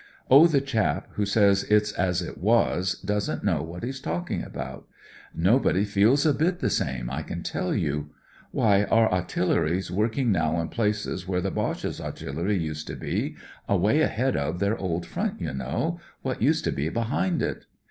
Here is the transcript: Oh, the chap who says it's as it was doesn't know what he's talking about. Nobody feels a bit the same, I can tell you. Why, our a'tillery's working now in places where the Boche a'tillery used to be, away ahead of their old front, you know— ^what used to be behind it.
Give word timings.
Oh, 0.31 0.47
the 0.47 0.61
chap 0.61 1.09
who 1.11 1.27
says 1.27 1.63
it's 1.65 1.91
as 1.91 2.23
it 2.23 2.39
was 2.39 2.93
doesn't 3.05 3.43
know 3.43 3.61
what 3.61 3.83
he's 3.83 3.99
talking 3.99 4.43
about. 4.43 4.87
Nobody 5.31 5.85
feels 5.85 6.25
a 6.25 6.33
bit 6.33 6.57
the 6.57 6.71
same, 6.71 7.07
I 7.07 7.21
can 7.21 7.43
tell 7.43 7.75
you. 7.75 8.09
Why, 8.49 8.85
our 8.85 9.13
a'tillery's 9.13 9.91
working 9.91 10.31
now 10.31 10.59
in 10.59 10.69
places 10.69 11.27
where 11.27 11.39
the 11.39 11.51
Boche 11.51 11.83
a'tillery 11.85 12.57
used 12.59 12.87
to 12.87 12.95
be, 12.95 13.35
away 13.69 14.01
ahead 14.01 14.35
of 14.35 14.57
their 14.57 14.75
old 14.75 15.05
front, 15.05 15.39
you 15.39 15.53
know— 15.53 15.99
^what 16.25 16.41
used 16.41 16.63
to 16.63 16.71
be 16.71 16.89
behind 16.89 17.43
it. 17.43 17.67